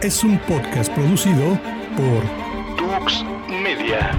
[0.00, 1.58] Es un podcast producido
[1.96, 4.12] por Tux Media.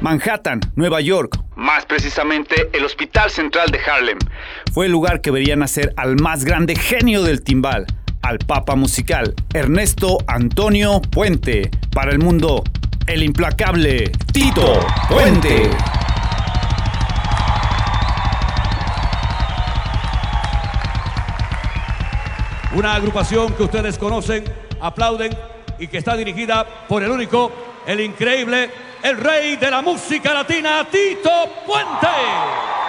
[0.00, 1.36] Manhattan, Nueva York.
[1.56, 4.18] Más precisamente, el Hospital Central de Harlem.
[4.72, 7.86] Fue el lugar que vería nacer al más grande genio del timbal,
[8.22, 11.72] al papa musical, Ernesto Antonio Puente.
[11.92, 12.62] Para el mundo,
[13.08, 14.78] el implacable Tito
[15.08, 15.70] Puente.
[22.74, 24.44] Una agrupación que ustedes conocen,
[24.80, 25.36] aplauden
[25.78, 27.52] y que está dirigida por el único,
[27.86, 28.70] el increíble,
[29.02, 32.81] el rey de la música latina, Tito Puente.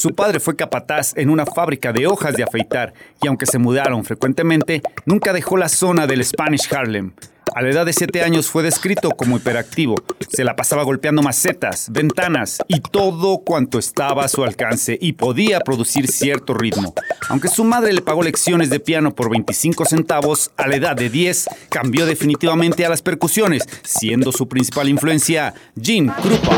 [0.00, 4.02] Su padre fue capataz en una fábrica de hojas de afeitar y aunque se mudaron
[4.02, 7.12] frecuentemente, nunca dejó la zona del Spanish Harlem.
[7.54, 9.96] A la edad de 7 años fue descrito como hiperactivo.
[10.30, 15.60] Se la pasaba golpeando macetas, ventanas y todo cuanto estaba a su alcance y podía
[15.60, 16.94] producir cierto ritmo.
[17.28, 21.10] Aunque su madre le pagó lecciones de piano por 25 centavos, a la edad de
[21.10, 26.56] 10 cambió definitivamente a las percusiones, siendo su principal influencia Jim Krupa.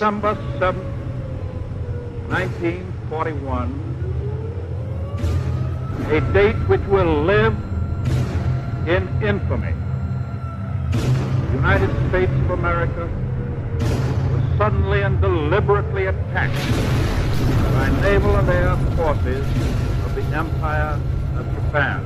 [0.00, 0.80] December 7,
[2.30, 3.68] 1941,
[6.10, 7.52] a date which will live
[8.88, 9.74] in infamy.
[10.90, 13.10] The United States of America
[14.32, 16.56] was suddenly and deliberately attacked
[17.74, 19.44] by naval and air forces
[20.06, 20.98] of the Empire
[21.36, 22.00] of Japan.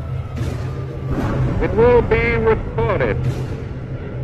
[1.62, 3.22] It will be reported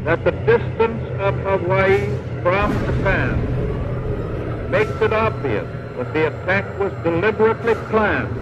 [0.02, 5.66] that the distance of Hawaii from Japan makes it obvious
[5.96, 8.34] that the attack was deliberately planned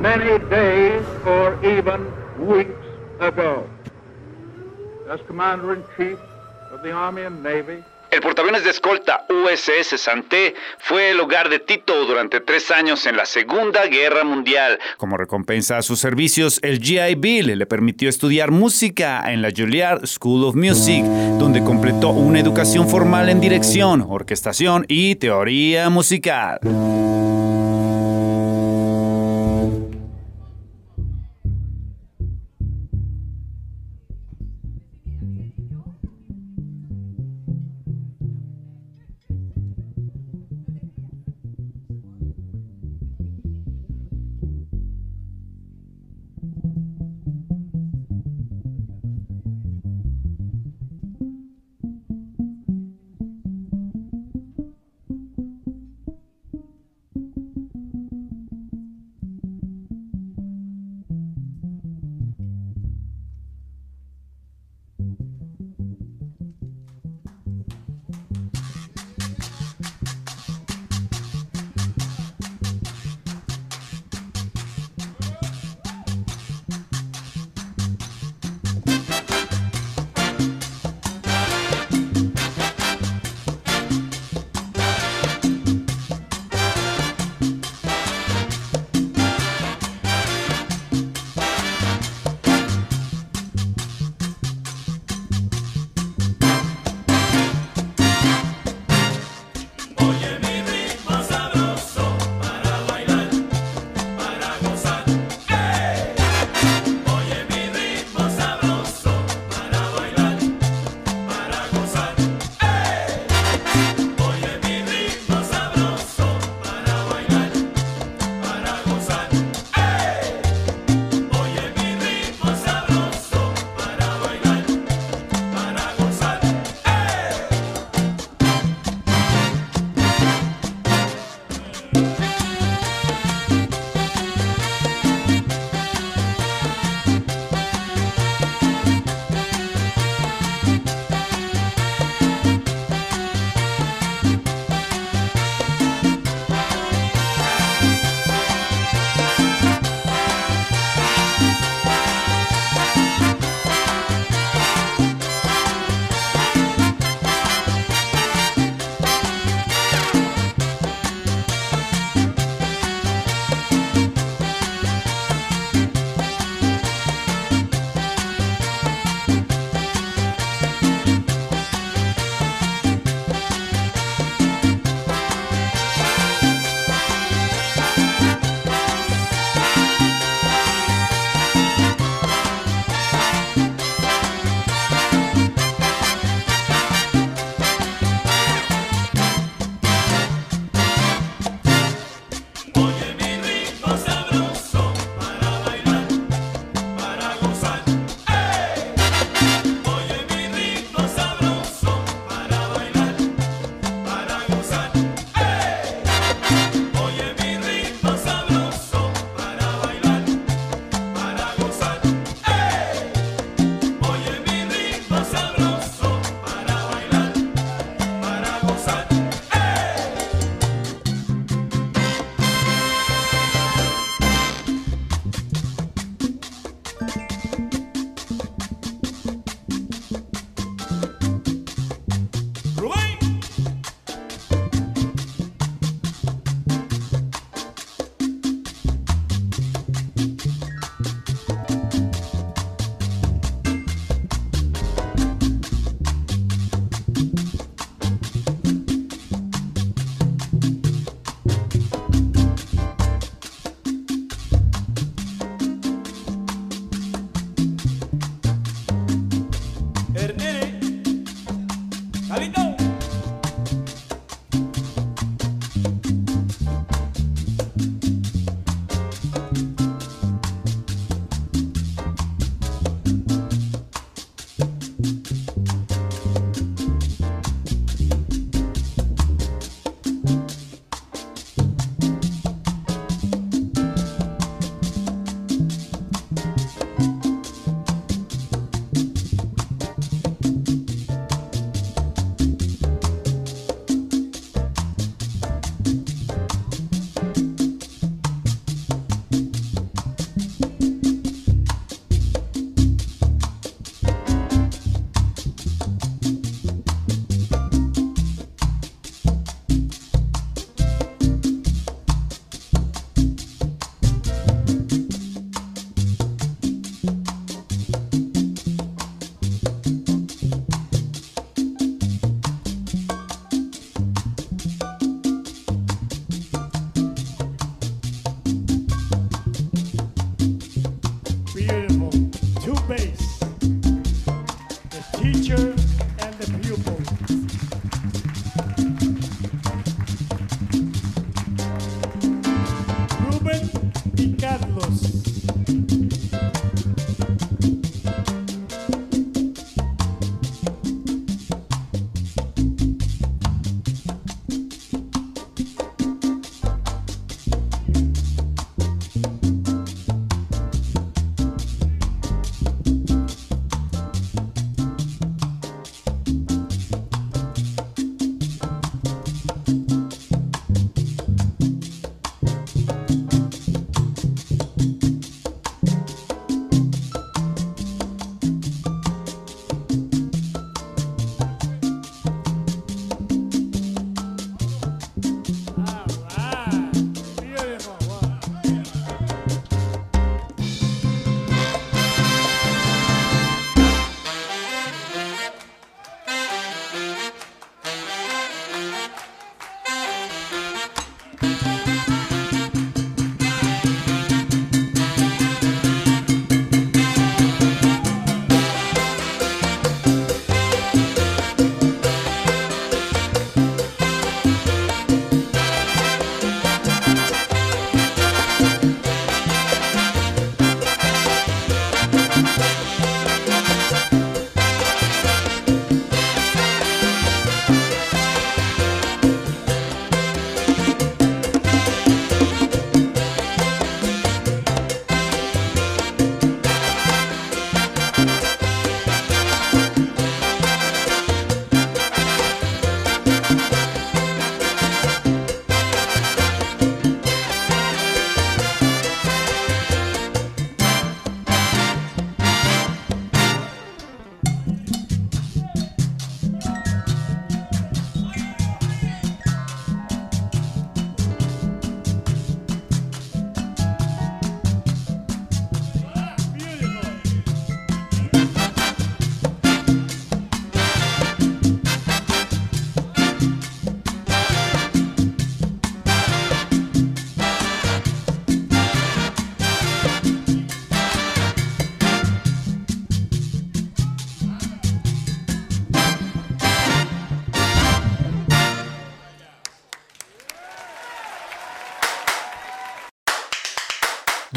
[0.00, 2.10] many days or even
[2.46, 2.86] weeks
[3.20, 3.68] ago.
[5.08, 6.18] As Commander-in-Chief
[6.70, 11.58] of the Army and Navy, El portaaviones de escolta USS Santé fue el hogar de
[11.58, 14.78] Tito durante tres años en la Segunda Guerra Mundial.
[14.96, 20.06] Como recompensa a sus servicios, el GI Bill le permitió estudiar música en la Juilliard
[20.06, 21.04] School of Music,
[21.38, 26.60] donde completó una educación formal en dirección, orquestación y teoría musical.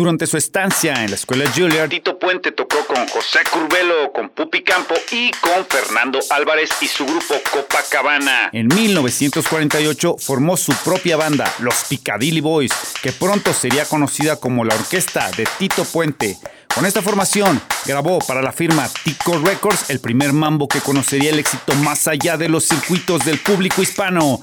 [0.02, 4.64] Durante su estancia en la escuela Juilliard, Tito Puente tocó con José Curbelo, con Pupi
[4.64, 8.50] Campo y con Fernando Álvarez y su grupo Copacabana.
[8.52, 12.72] En 1948 formó su propia banda, los Piccadilly Boys,
[13.04, 16.36] que pronto sería conocida como la orquesta de Tito Puente.
[16.74, 21.38] Con esta formación grabó para la firma Tico Records el primer mambo que conocería el
[21.38, 24.42] éxito más allá de los circuitos del público hispano,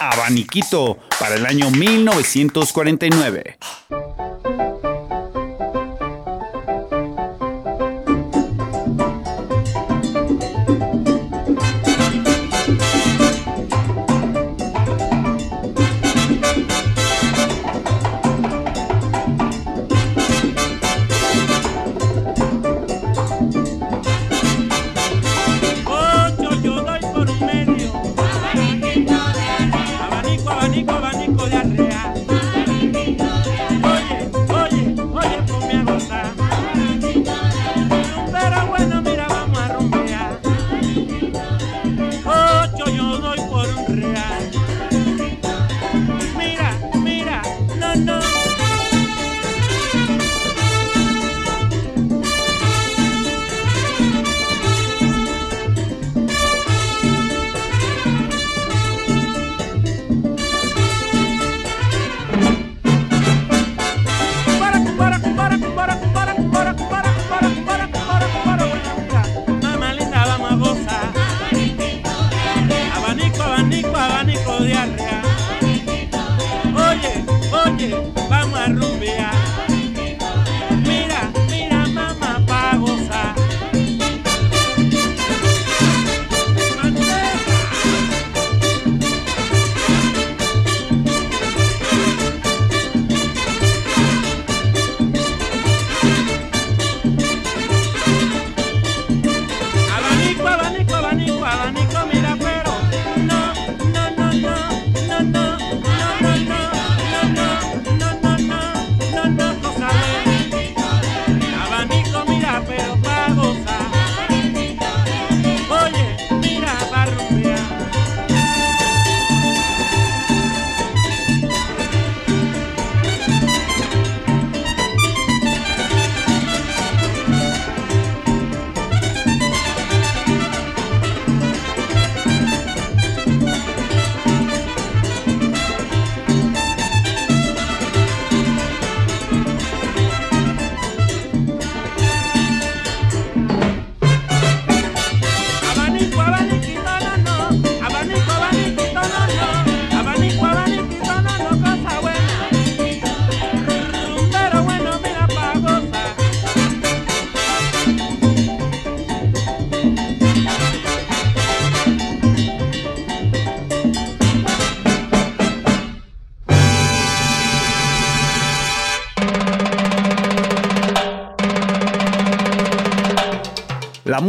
[0.00, 3.56] Abaniquito, para el año 1949.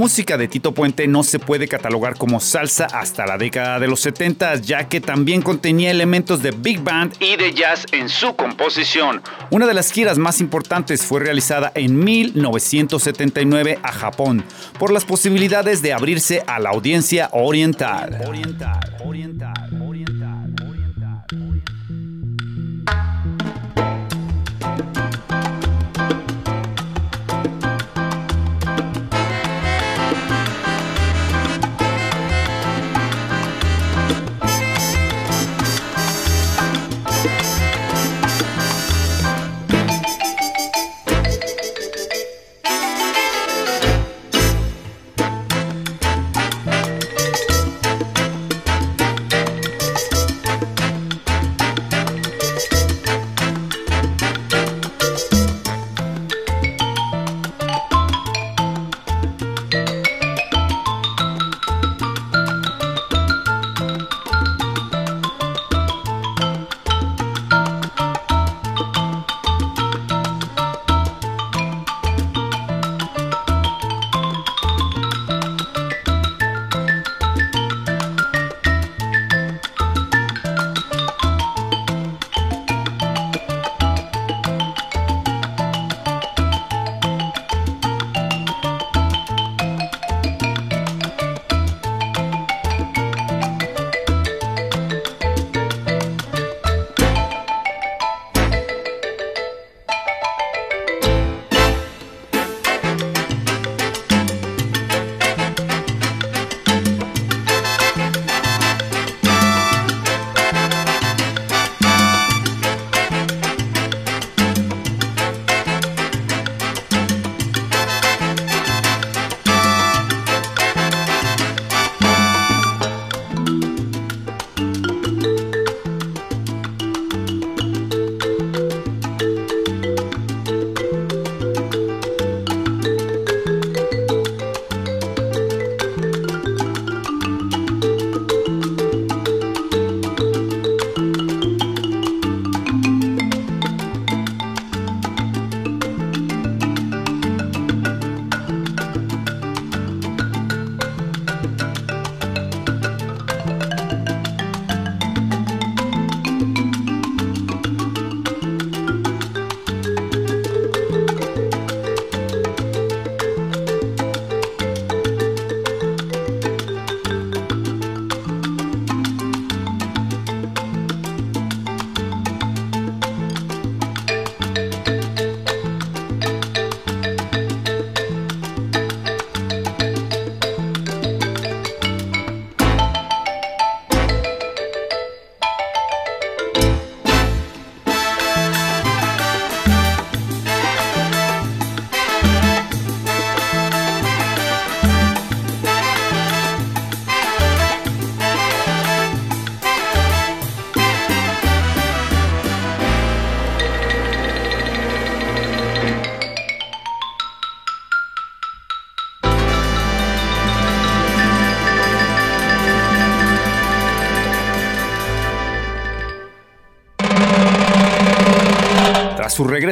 [0.03, 4.01] Música de Tito Puente no se puede catalogar como salsa hasta la década de los
[4.01, 9.21] 70, ya que también contenía elementos de big band y de jazz en su composición.
[9.49, 14.43] Una de las giras más importantes fue realizada en 1979 a Japón,
[14.77, 18.19] por las posibilidades de abrirse a la audiencia oriental.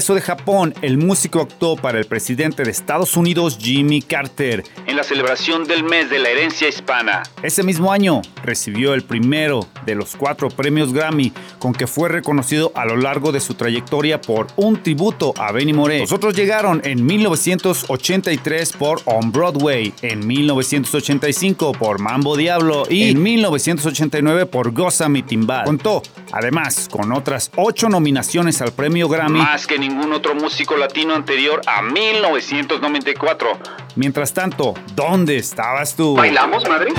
[0.02, 4.64] Regreso de Japón, el músico actuó para el presidente de Estados Unidos, Jimmy Carter,
[5.02, 7.24] la celebración del mes de la herencia hispana.
[7.42, 12.72] Ese mismo año recibió el primero de los cuatro premios Grammy con que fue reconocido
[12.76, 16.02] a lo largo de su trayectoria por un tributo a Benny Moré.
[16.02, 23.24] Los otros llegaron en 1983 por On Broadway, en 1985 por Mambo Diablo y en
[23.24, 25.66] 1989 por Goza Mi Timbal.
[25.66, 31.16] Contó además con otras ocho nominaciones al premio Grammy más que ningún otro músico latino
[31.16, 33.82] anterior a 1994.
[33.96, 36.16] Mientras tanto, ¿dónde estabas tú?
[36.16, 36.92] ¿Bailamos, madre?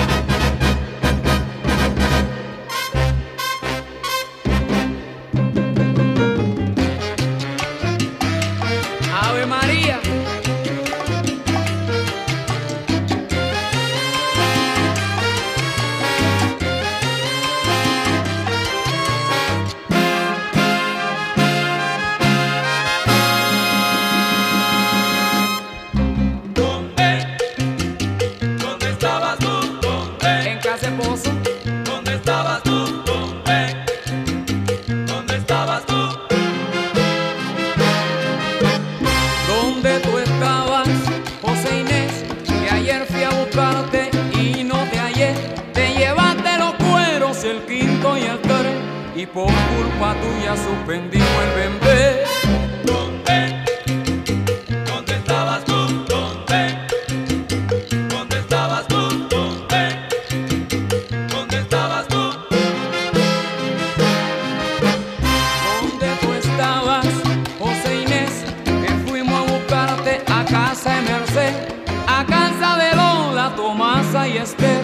[72.07, 74.81] a casa de Lola, Tomasa y Esther,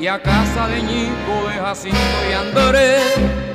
[0.00, 3.49] y a casa de Ñico, de Jacinto y Andrés.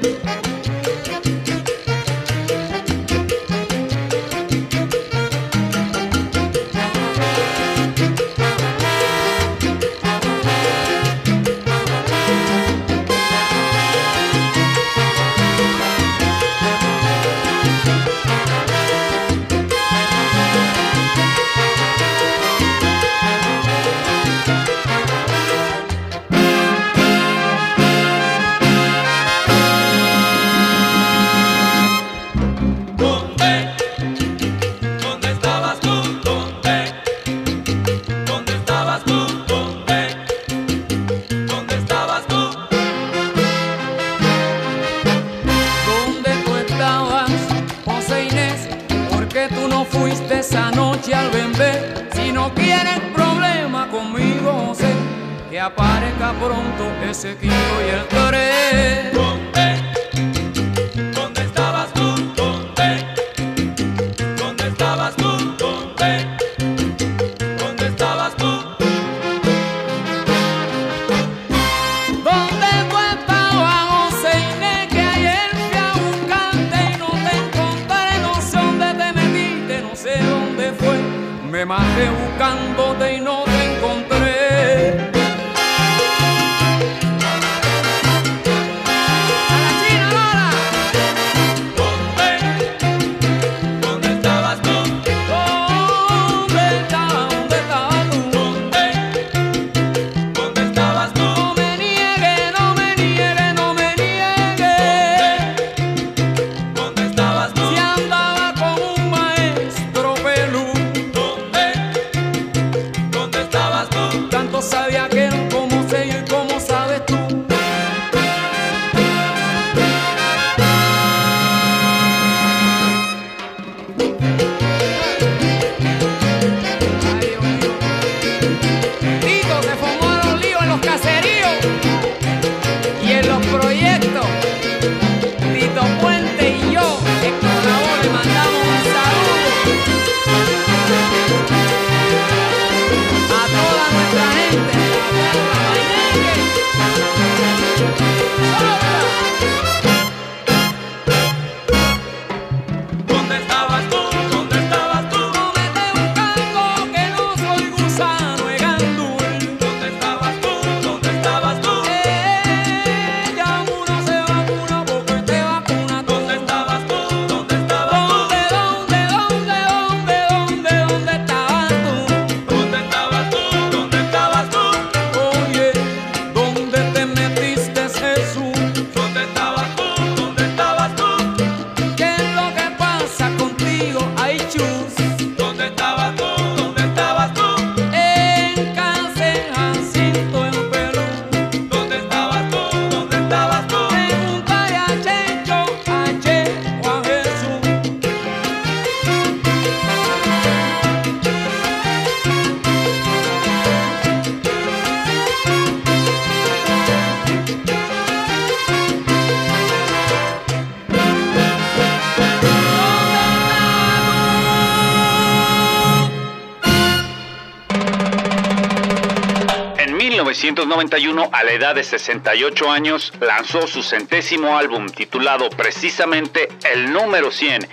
[220.66, 227.30] 1991, a la edad de 68 años, lanzó su centésimo álbum titulado precisamente El número
[227.30, 227.68] 100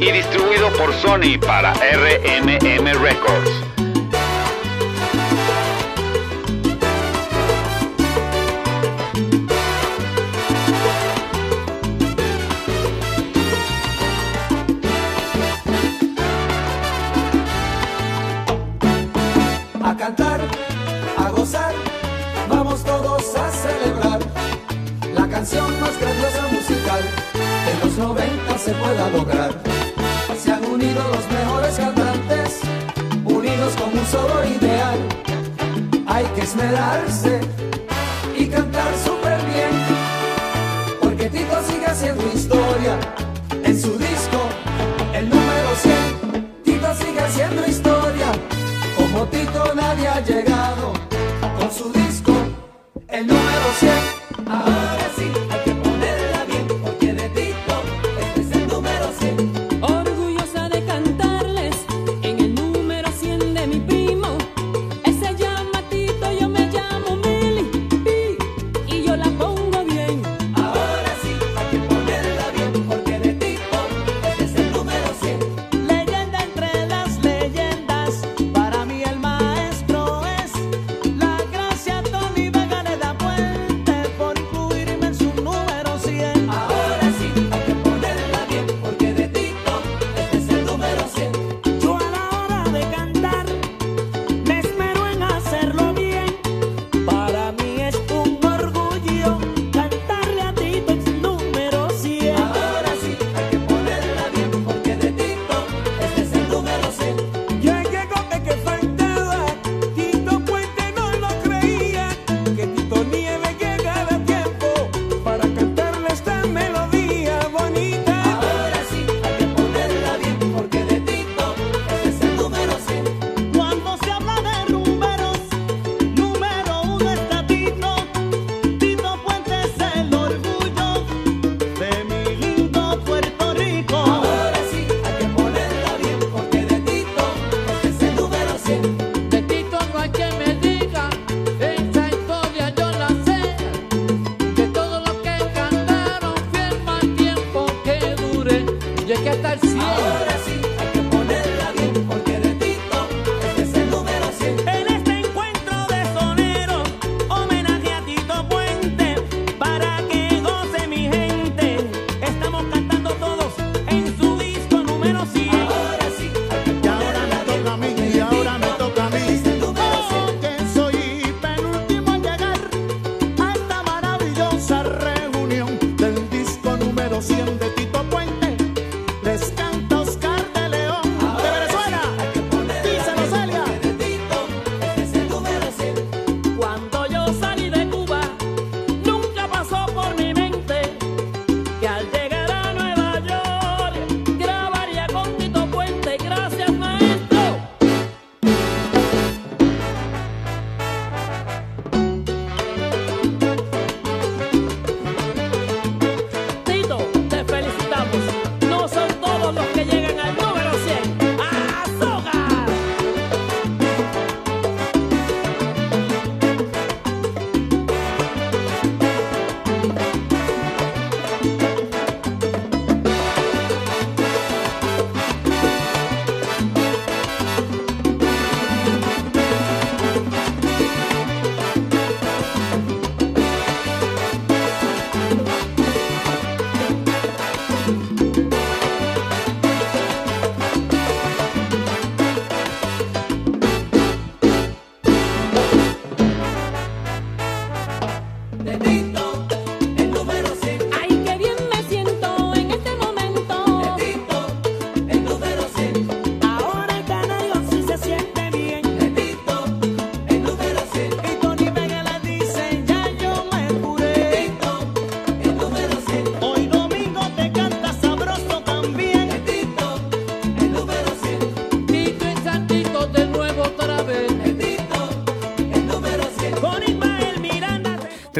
[0.00, 3.69] y distribuido por Sony para RMM Records.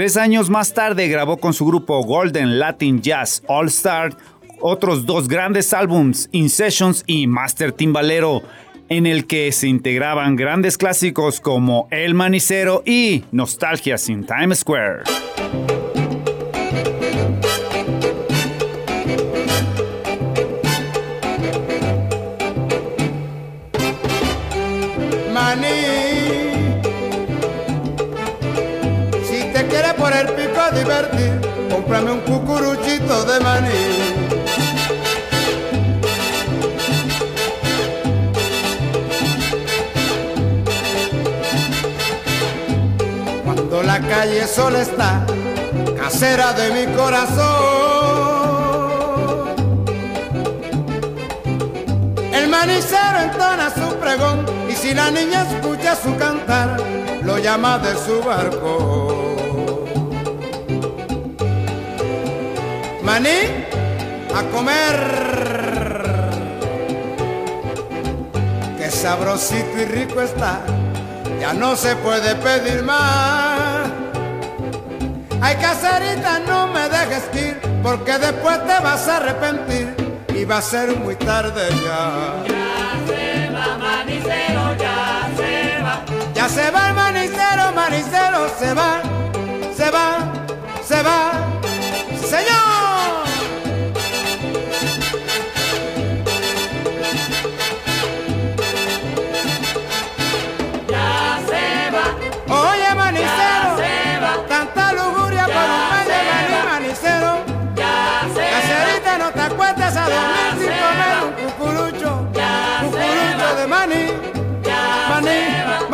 [0.01, 4.17] Tres años más tarde grabó con su grupo Golden Latin Jazz All Star
[4.59, 8.41] otros dos grandes álbums, In Sessions y Master Timbalero,
[8.89, 15.03] en el que se integraban grandes clásicos como El Manicero y Nostalgia sin Times Square.
[30.91, 31.29] perdí,
[31.71, 33.83] cómprame un cucuruchito de maní.
[43.45, 45.25] Cuando la calle sola está,
[45.97, 47.51] casera de mi corazón.
[52.33, 56.69] El manicero entona su pregón y si la niña escucha su cantar,
[57.23, 59.10] lo llama de su barco.
[63.03, 63.67] Maní,
[64.35, 64.97] a comer.
[68.79, 70.61] Qué sabrosito y rico está,
[71.41, 73.89] ya no se puede pedir más.
[75.41, 79.95] Ay, caserita, no me dejes ir, porque después te vas a arrepentir
[80.35, 82.45] y va a ser muy tarde ya.
[86.35, 89.03] Ya se va el manicero, manicero, se va,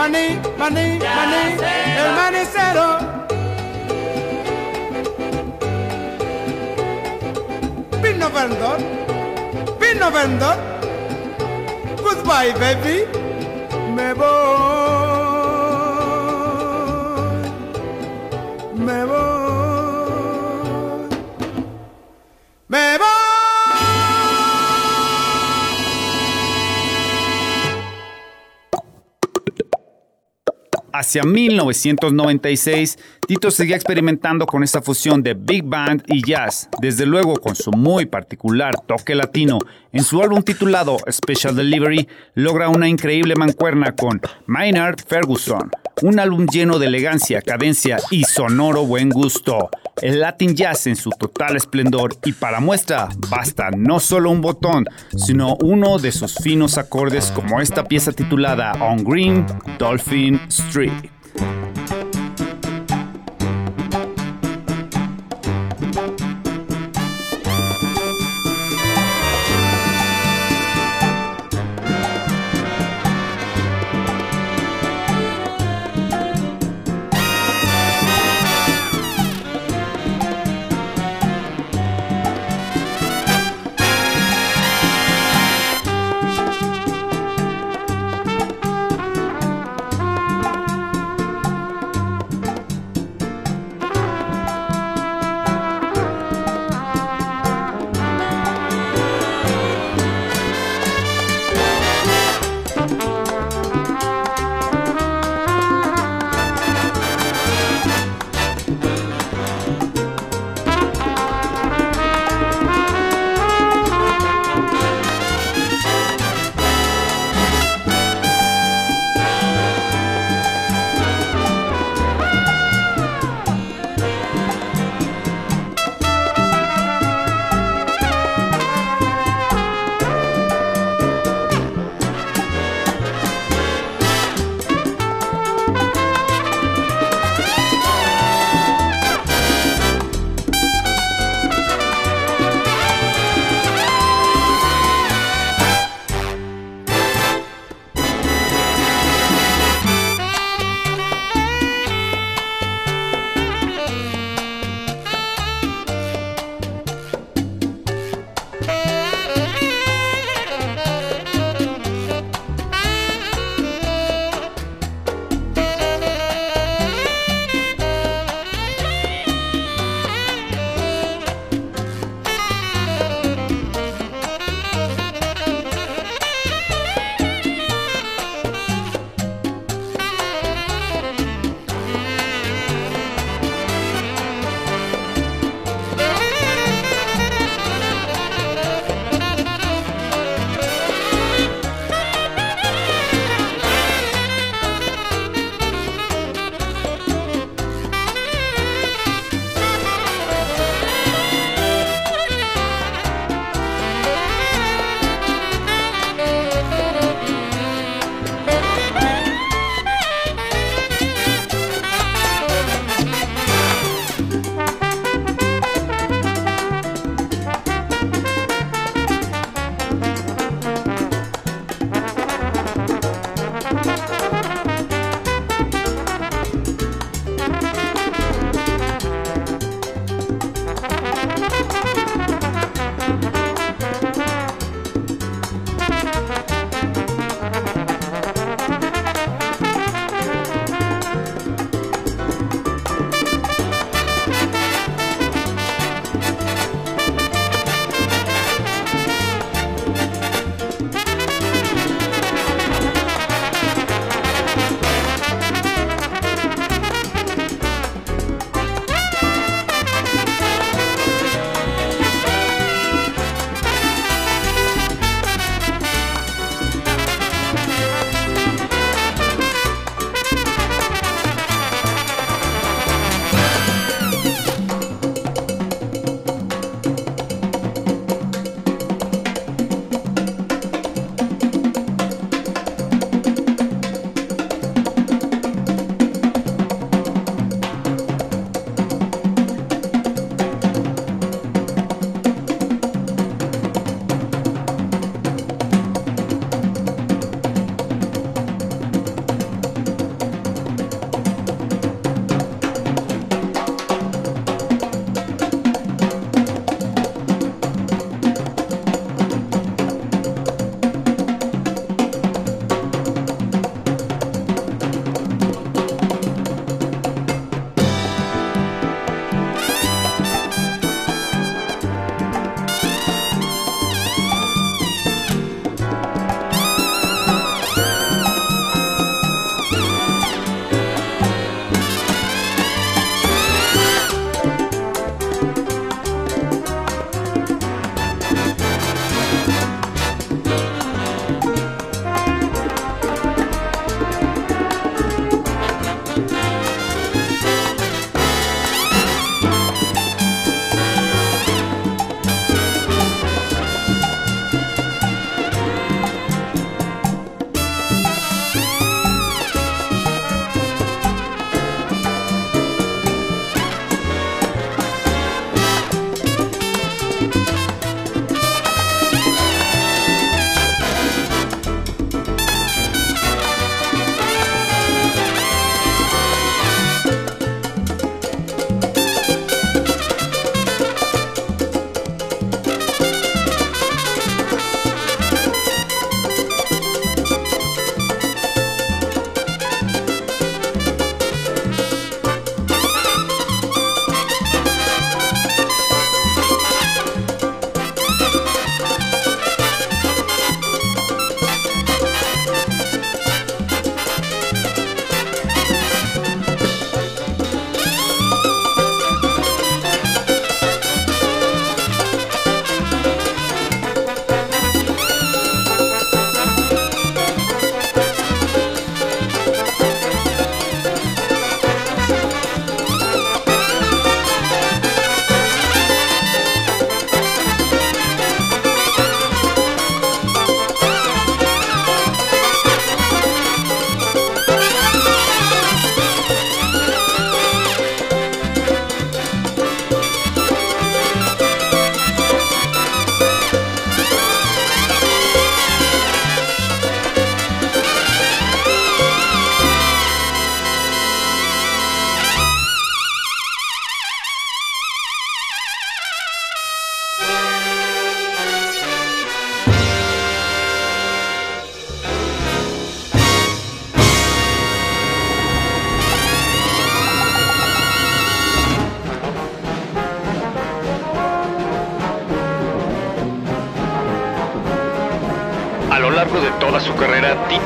[0.06, 1.42] maní, maní, Ya maní,
[1.98, 2.86] el manicero.
[8.02, 8.78] Vino vendor,
[9.80, 10.56] vino vendor.
[12.02, 13.06] Goodbye, baby.
[13.96, 14.45] Me voy,
[31.06, 37.34] Hacia 1996, Tito seguía experimentando con esta fusión de big band y jazz, desde luego
[37.34, 39.58] con su muy particular toque latino.
[39.92, 45.72] En su álbum titulado Special Delivery, logra una increíble mancuerna con Maynard Ferguson,
[46.02, 49.70] un álbum lleno de elegancia, cadencia y sonoro buen gusto.
[50.00, 54.84] El Latin Jazz en su total esplendor y para muestra basta no solo un botón,
[55.16, 59.44] sino uno de sus finos acordes como esta pieza titulada On Green
[59.80, 60.92] Dolphin Street.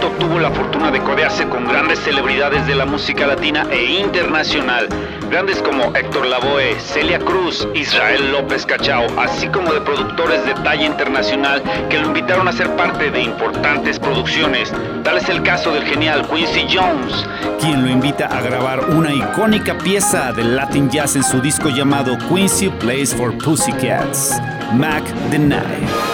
[0.08, 4.88] Tuvo la fortuna de codearse con grandes celebridades de la música latina e internacional,
[5.30, 10.86] grandes como Héctor Lavoe, Celia Cruz, Israel López Cachao, así como de productores de talla
[10.86, 14.72] internacional que lo invitaron a ser parte de importantes producciones.
[15.04, 17.26] Tal es el caso del genial Quincy Jones,
[17.60, 22.16] quien lo invita a grabar una icónica pieza del Latin Jazz en su disco llamado
[22.28, 24.40] Quincy Plays for Pussycats,
[24.72, 26.09] Mac the Knife.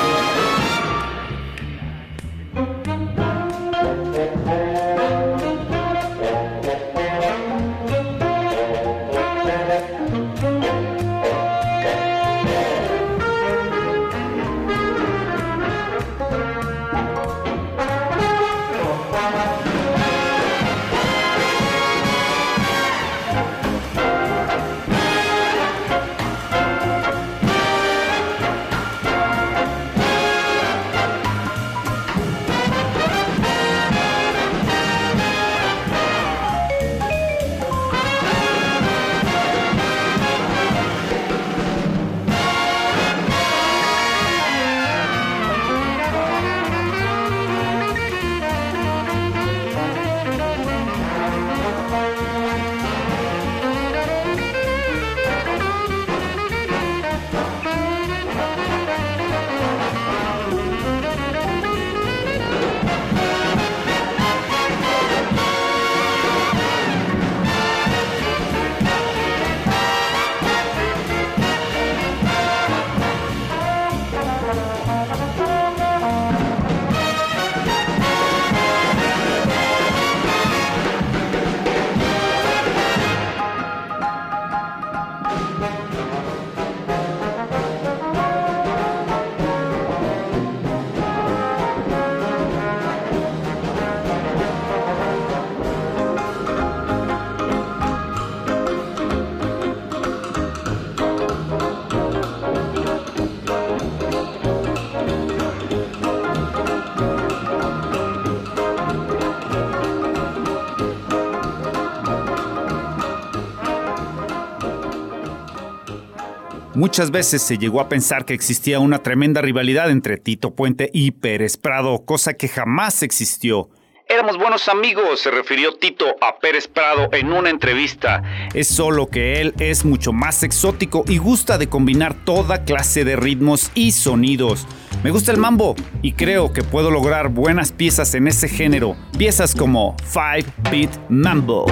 [116.76, 121.12] Muchas veces se llegó a pensar que existía una tremenda rivalidad entre Tito Puente y
[121.12, 123.70] Pérez Prado, cosa que jamás existió.
[124.06, 128.22] Éramos buenos amigos, se refirió Tito a Pérez Prado en una entrevista.
[128.52, 133.16] Es solo que él es mucho más exótico y gusta de combinar toda clase de
[133.16, 134.66] ritmos y sonidos.
[135.02, 139.54] Me gusta el mambo y creo que puedo lograr buenas piezas en ese género, piezas
[139.54, 141.64] como Five Beat Mambo.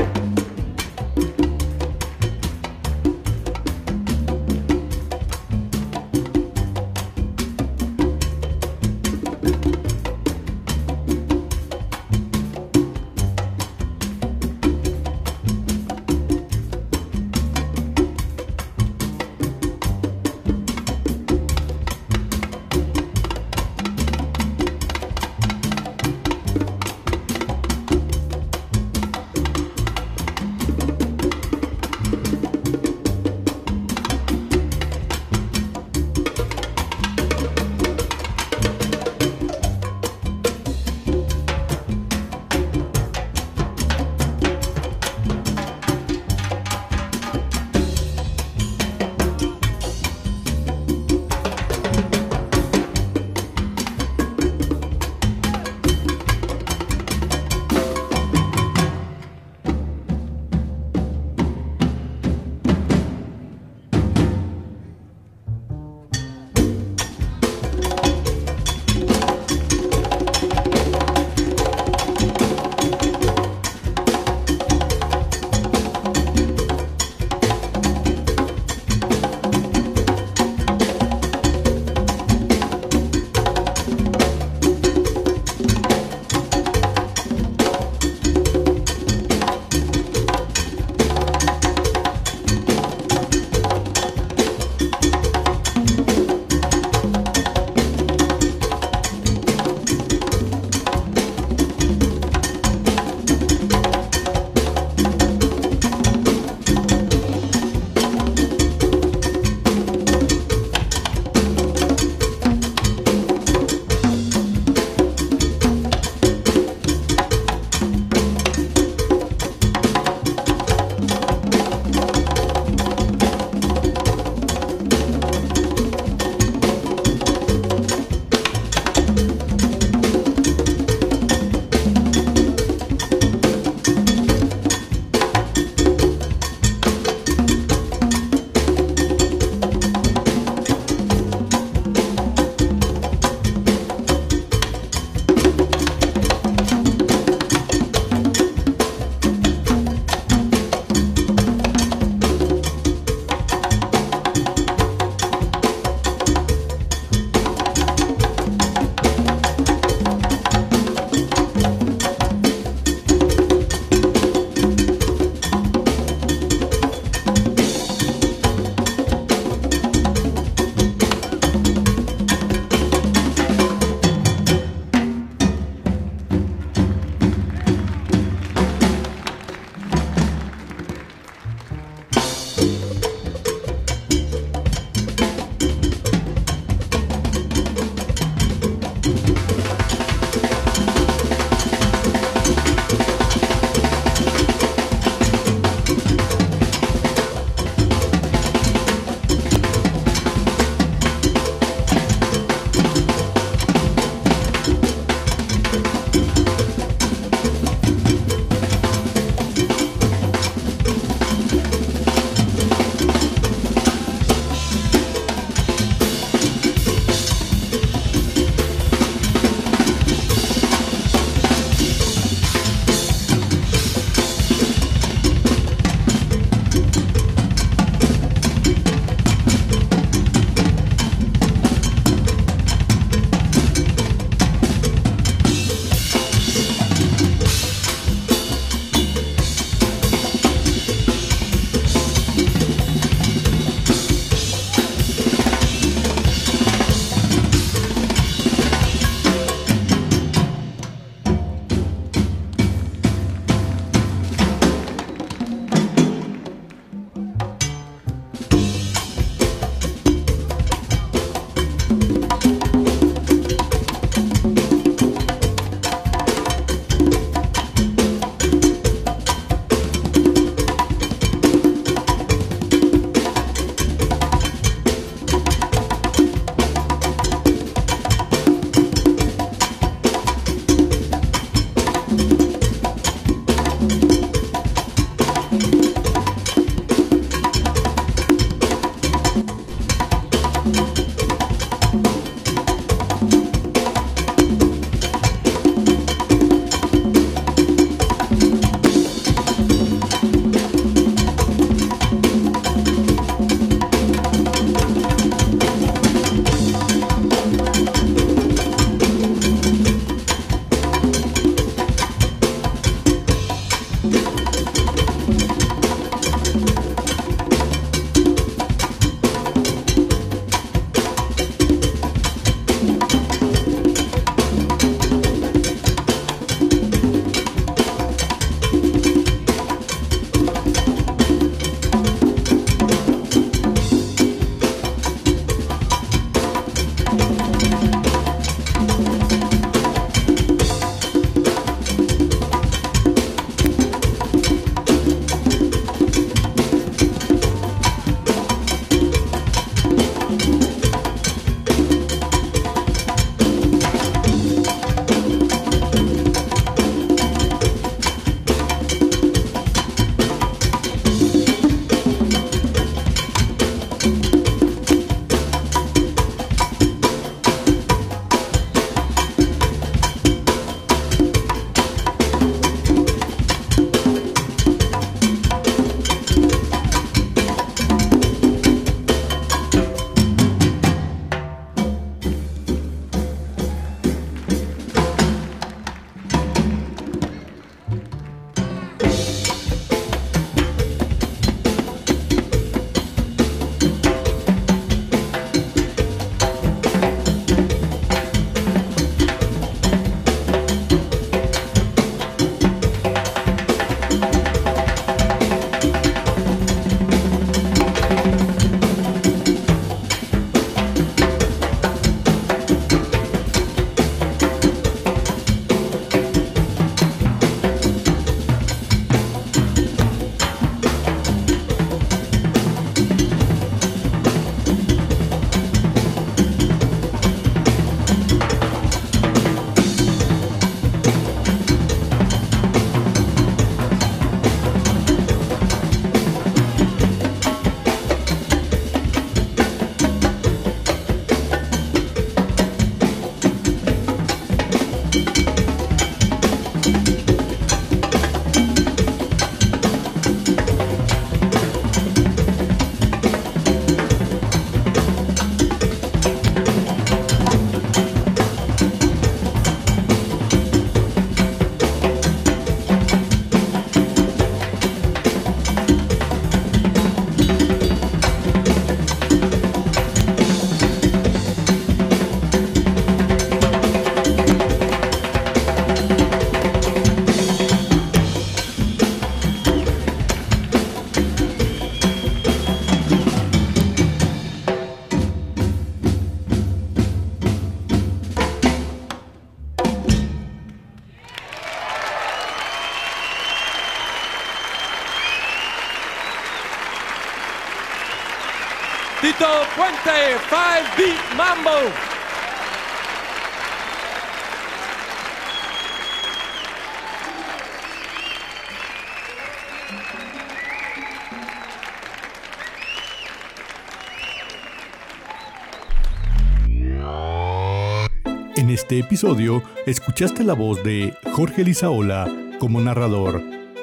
[519.14, 523.40] Episodio escuchaste la voz de Jorge Lizaola como narrador,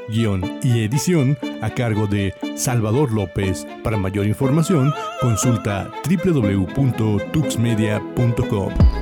[0.10, 3.66] guion y edición a cargo de Salvador López.
[3.82, 9.01] Para mayor información, consulta www.tuxmedia.com.